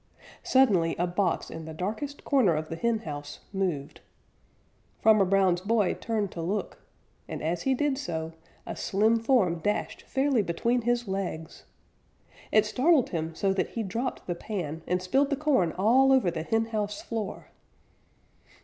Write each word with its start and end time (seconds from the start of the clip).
Suddenly 0.41 0.95
a 0.97 1.05
box 1.05 1.51
in 1.51 1.65
the 1.65 1.75
darkest 1.75 2.23
corner 2.23 2.55
of 2.55 2.69
the 2.69 2.75
henhouse 2.75 3.41
moved. 3.53 4.01
Farmer 4.99 5.25
Brown's 5.25 5.61
boy 5.61 5.93
turned 5.93 6.31
to 6.31 6.41
look, 6.41 6.79
and 7.27 7.43
as 7.43 7.61
he 7.61 7.75
did 7.75 7.99
so 7.99 8.33
a 8.65 8.75
slim 8.75 9.19
form 9.19 9.59
dashed 9.59 10.01
fairly 10.01 10.41
between 10.41 10.81
his 10.81 11.07
legs. 11.07 11.65
It 12.51 12.65
startled 12.65 13.11
him 13.11 13.35
so 13.35 13.53
that 13.53 13.69
he 13.69 13.83
dropped 13.83 14.25
the 14.25 14.33
pan 14.33 14.81
and 14.87 15.03
spilled 15.03 15.29
the 15.29 15.35
corn 15.35 15.71
all 15.73 16.11
over 16.11 16.31
the 16.31 16.41
henhouse 16.41 17.03
floor. 17.03 17.49